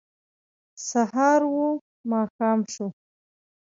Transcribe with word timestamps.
سهار 0.87 1.41
و 1.55 1.57
ماښام 2.09 2.59
شو 2.73 2.87